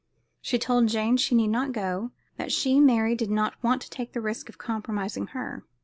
She 0.41 0.57
told 0.57 0.87
Jane 0.87 1.15
she 1.17 1.35
need 1.35 1.49
not 1.49 1.73
go; 1.73 2.09
that 2.37 2.51
she, 2.51 2.79
Mary, 2.79 3.13
did 3.13 3.29
not 3.29 3.61
want 3.63 3.83
to 3.83 3.89
take 3.91 4.15
any 4.15 4.23
risk 4.25 4.49
of 4.49 4.57
compromising 4.57 5.27
her. 5.27 5.63